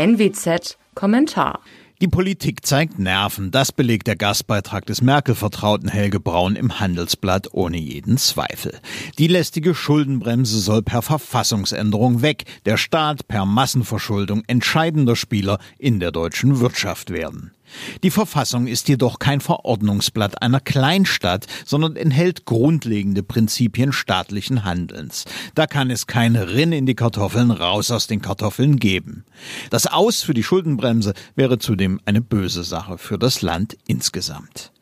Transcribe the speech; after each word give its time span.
NWZ 0.00 0.78
Kommentar. 0.94 1.60
Die 2.00 2.08
Politik 2.08 2.64
zeigt 2.64 2.98
Nerven, 2.98 3.50
das 3.50 3.70
belegt 3.70 4.06
der 4.06 4.16
Gastbeitrag 4.16 4.86
des 4.86 5.02
Merkel-Vertrauten 5.02 5.90
Helge 5.90 6.20
Braun 6.20 6.56
im 6.56 6.80
Handelsblatt 6.80 7.48
ohne 7.52 7.76
jeden 7.76 8.16
Zweifel. 8.16 8.80
Die 9.18 9.26
lästige 9.26 9.74
Schuldenbremse 9.74 10.58
soll 10.58 10.80
per 10.80 11.02
Verfassungsänderung 11.02 12.22
weg, 12.22 12.44
der 12.64 12.78
Staat 12.78 13.28
per 13.28 13.44
Massenverschuldung 13.44 14.42
entscheidender 14.46 15.16
Spieler 15.16 15.58
in 15.76 16.00
der 16.00 16.12
deutschen 16.12 16.60
Wirtschaft 16.60 17.10
werden. 17.10 17.52
Die 18.02 18.10
Verfassung 18.10 18.66
ist 18.66 18.88
jedoch 18.88 19.18
kein 19.18 19.40
Verordnungsblatt 19.40 20.42
einer 20.42 20.60
Kleinstadt, 20.60 21.46
sondern 21.64 21.96
enthält 21.96 22.44
grundlegende 22.44 23.22
Prinzipien 23.22 23.92
staatlichen 23.92 24.64
Handelns. 24.64 25.24
Da 25.54 25.66
kann 25.66 25.90
es 25.90 26.06
kein 26.06 26.36
Rinn 26.36 26.72
in 26.72 26.86
die 26.86 26.94
Kartoffeln, 26.94 27.50
raus 27.50 27.90
aus 27.90 28.06
den 28.06 28.22
Kartoffeln 28.22 28.78
geben. 28.78 29.24
Das 29.70 29.86
Aus 29.86 30.22
für 30.22 30.34
die 30.34 30.42
Schuldenbremse 30.42 31.14
wäre 31.34 31.58
zudem 31.58 32.00
eine 32.04 32.20
böse 32.20 32.64
Sache 32.64 32.98
für 32.98 33.18
das 33.18 33.42
Land 33.42 33.76
insgesamt. 33.86 34.72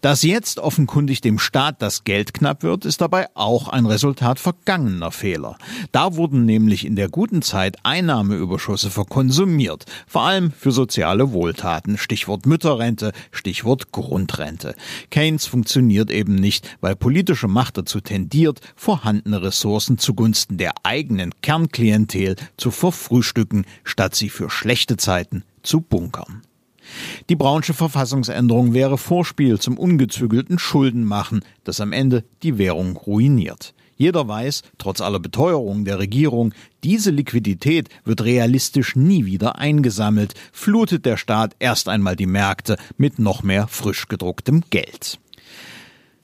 Dass 0.00 0.22
jetzt 0.22 0.58
offenkundig 0.58 1.20
dem 1.20 1.38
Staat 1.38 1.82
das 1.82 2.04
Geld 2.04 2.34
knapp 2.34 2.62
wird, 2.62 2.84
ist 2.84 3.00
dabei 3.00 3.28
auch 3.34 3.68
ein 3.68 3.86
Resultat 3.86 4.38
vergangener 4.38 5.10
Fehler. 5.10 5.56
Da 5.92 6.16
wurden 6.16 6.44
nämlich 6.44 6.84
in 6.84 6.96
der 6.96 7.08
guten 7.08 7.42
Zeit 7.42 7.78
Einnahmeüberschüsse 7.82 8.90
verkonsumiert, 8.90 9.84
vor 10.06 10.22
allem 10.22 10.52
für 10.52 10.72
soziale 10.72 11.32
Wohltaten, 11.32 11.98
Stichwort 11.98 12.46
Mütterrente, 12.46 13.12
Stichwort 13.30 13.92
Grundrente. 13.92 14.74
Keynes 15.10 15.46
funktioniert 15.46 16.10
eben 16.10 16.34
nicht, 16.34 16.76
weil 16.80 16.96
politische 16.96 17.48
Macht 17.48 17.78
dazu 17.78 18.00
tendiert, 18.00 18.60
vorhandene 18.76 19.42
Ressourcen 19.42 19.98
zugunsten 19.98 20.56
der 20.56 20.72
eigenen 20.82 21.32
Kernklientel 21.42 22.36
zu 22.56 22.70
verfrühstücken, 22.70 23.64
statt 23.84 24.14
sie 24.14 24.28
für 24.28 24.50
schlechte 24.50 24.96
Zeiten 24.96 25.44
zu 25.62 25.80
bunkern. 25.80 26.42
Die 27.28 27.36
Braunsche 27.36 27.74
Verfassungsänderung 27.74 28.74
wäre 28.74 28.98
Vorspiel 28.98 29.58
zum 29.58 29.78
ungezügelten 29.78 30.58
Schuldenmachen, 30.58 31.44
das 31.64 31.80
am 31.80 31.92
Ende 31.92 32.24
die 32.42 32.58
Währung 32.58 32.96
ruiniert. 32.96 33.74
Jeder 33.96 34.26
weiß, 34.26 34.62
trotz 34.78 35.02
aller 35.02 35.20
Beteuerung 35.20 35.84
der 35.84 35.98
Regierung, 35.98 36.54
diese 36.82 37.10
Liquidität 37.10 37.90
wird 38.06 38.24
realistisch 38.24 38.96
nie 38.96 39.26
wieder 39.26 39.58
eingesammelt, 39.58 40.32
flutet 40.52 41.04
der 41.04 41.18
Staat 41.18 41.54
erst 41.58 41.86
einmal 41.86 42.16
die 42.16 42.24
Märkte 42.24 42.78
mit 42.96 43.18
noch 43.18 43.42
mehr 43.42 43.68
frisch 43.68 44.08
gedrucktem 44.08 44.62
Geld. 44.70 45.18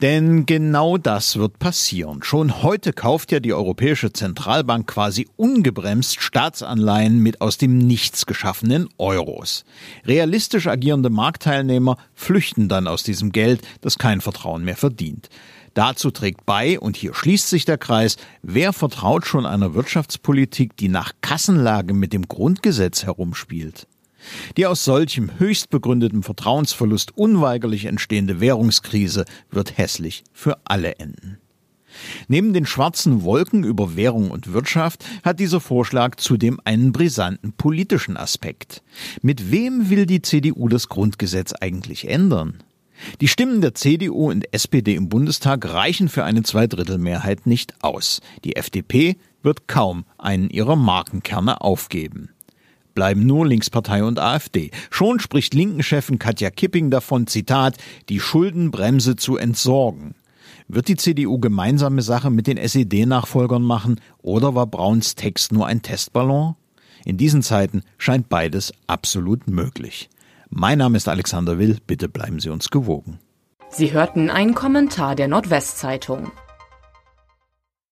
Denn 0.03 0.45
genau 0.45 0.99
das 0.99 1.37
wird 1.37 1.59
passieren. 1.59 2.23
Schon 2.23 2.63
heute 2.63 2.93
kauft 2.93 3.33
ja 3.33 3.41
die 3.41 3.55
Europäische 3.55 4.13
Zentralbank 4.13 4.87
quasi 4.87 5.27
ungebremst 5.37 6.21
Staatsanleihen 6.21 7.23
mit 7.23 7.41
aus 7.41 7.57
dem 7.57 7.79
Nichts 7.79 8.27
geschaffenen 8.27 8.89
Euros. 8.99 9.65
Realistisch 10.05 10.67
agierende 10.67 11.09
Marktteilnehmer 11.09 11.97
flüchten 12.15 12.69
dann 12.69 12.89
aus 12.89 13.05
diesem 13.05 13.33
Geld, 13.33 13.63
das 13.81 13.97
kein 13.97 14.21
Vertrauen 14.21 14.65
mehr 14.65 14.77
verdient. 14.77 15.31
Dazu 15.73 16.11
trägt 16.11 16.45
bei, 16.45 16.79
und 16.79 16.97
hier 16.97 17.15
schließt 17.15 17.49
sich 17.49 17.65
der 17.65 17.79
Kreis, 17.79 18.17
wer 18.43 18.75
vertraut 18.75 19.27
schon 19.27 19.47
einer 19.47 19.73
Wirtschaftspolitik, 19.75 20.77
die 20.77 20.89
nach 20.89 21.13
Kassenlage 21.23 21.95
mit 21.95 22.13
dem 22.13 22.29
Grundgesetz 22.29 23.05
herumspielt? 23.05 23.87
Die 24.57 24.67
aus 24.67 24.85
solchem 24.85 25.39
höchst 25.39 25.71
begründeten 25.71 26.23
Vertrauensverlust 26.23 27.17
unweigerlich 27.17 27.85
entstehende 27.85 28.41
Währungskrise 28.41 29.25
wird 29.51 29.79
hässlich 29.79 30.25
für 30.33 30.59
alle 30.65 30.97
enden. 30.97 31.39
Neben 32.29 32.53
den 32.53 32.67
schwarzen 32.67 33.23
Wolken 33.23 33.65
über 33.65 33.97
Währung 33.97 34.31
und 34.31 34.53
Wirtschaft 34.53 35.05
hat 35.23 35.41
dieser 35.41 35.61
Vorschlag 35.61 36.17
zudem 36.17 36.61
einen 36.65 36.93
brisanten 36.93 37.53
politischen 37.53 38.17
Aspekt. 38.17 38.83
Mit 39.23 39.51
wem 39.51 39.89
will 39.89 40.07
die 40.07 40.23
CDU 40.23 40.69
das 40.69 40.89
Grundgesetz 40.89 41.53
eigentlich 41.53 42.09
ändern? 42.09 42.63
Die 43.21 43.29
Stimmen 43.29 43.61
der 43.61 43.75
CDU 43.75 44.31
und 44.31 44.53
SPD 44.53 44.95
im 44.95 45.09
Bundestag 45.09 45.67
reichen 45.73 46.09
für 46.09 46.25
eine 46.25 46.43
Zweidrittelmehrheit 46.43 47.47
nicht 47.47 47.75
aus. 47.83 48.21
Die 48.45 48.57
FDP 48.57 49.17
wird 49.43 49.69
kaum 49.69 50.05
einen 50.19 50.49
ihrer 50.49 50.77
Markenkerne 50.77 51.61
aufgeben 51.61 52.31
bleiben 52.97 53.25
nur 53.25 53.47
Linkspartei 53.47 54.03
und 54.03 54.19
AfD. 54.19 54.73
Schon 54.91 55.21
spricht 55.21 55.55
Linken-Chefin 55.55 56.19
Katja 56.19 56.51
Kipping 56.51 56.91
davon, 56.91 57.29
Zitat, 57.29 57.77
die 58.09 58.19
Schuldenbremse 58.19 59.15
zu 59.15 59.37
entsorgen. 59.37 60.17
Wird 60.67 60.89
die 60.89 60.97
CDU 60.97 61.39
gemeinsame 61.39 62.03
Sache 62.03 62.31
mit 62.31 62.49
den 62.49 62.57
SED-Nachfolgern 62.57 63.63
machen 63.63 64.01
oder 64.21 64.57
war 64.57 64.67
Brauns 64.67 65.15
Text 65.15 65.53
nur 65.53 65.69
ein 65.69 65.83
Testballon? 65.83 66.57
In 67.05 67.17
diesen 67.17 67.43
Zeiten 67.43 67.83
scheint 67.99 68.29
beides 68.29 68.73
absolut 68.89 69.47
möglich. 69.47 70.11
Mein 70.51 70.79
Name 70.79 70.97
ist 70.97 71.09
Alexander 71.09 71.59
Will, 71.61 71.79
bitte 71.87 72.09
bleiben 72.09 72.41
Sie 72.41 72.49
uns 72.49 72.71
gewogen. 72.71 73.21
Sie 73.69 73.93
hörten 73.93 74.31
einen 74.31 74.55
Kommentar 74.55 75.15
der 75.15 75.29
Nordwestzeitung. 75.29 76.33